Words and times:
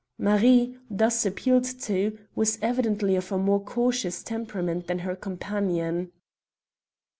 Marie, 0.17 0.75
thus 0.89 1.27
appealed 1.27 1.63
to, 1.63 2.17
was 2.33 2.57
evidently 2.59 3.15
of 3.15 3.31
a 3.31 3.37
more 3.37 3.63
cautious 3.63 4.23
temperament 4.23 4.87
than 4.87 4.97
her 5.05 5.15
companion. 5.15 6.11